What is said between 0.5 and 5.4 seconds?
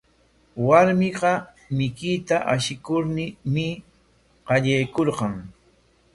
Warmiqa mikuyta ashikurmi qallaykurqan.